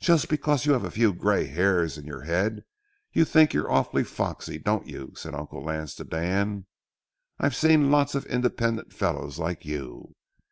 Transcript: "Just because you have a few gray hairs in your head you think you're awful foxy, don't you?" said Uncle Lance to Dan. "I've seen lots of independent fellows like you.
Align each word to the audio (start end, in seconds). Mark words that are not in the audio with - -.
"Just 0.00 0.28
because 0.28 0.66
you 0.66 0.72
have 0.72 0.82
a 0.82 0.90
few 0.90 1.12
gray 1.12 1.46
hairs 1.46 1.96
in 1.96 2.04
your 2.06 2.22
head 2.22 2.64
you 3.12 3.24
think 3.24 3.54
you're 3.54 3.70
awful 3.70 4.02
foxy, 4.02 4.58
don't 4.58 4.88
you?" 4.88 5.12
said 5.14 5.32
Uncle 5.32 5.62
Lance 5.62 5.94
to 5.94 6.02
Dan. 6.02 6.66
"I've 7.38 7.54
seen 7.54 7.88
lots 7.92 8.16
of 8.16 8.26
independent 8.26 8.92
fellows 8.92 9.38
like 9.38 9.64
you. 9.64 10.16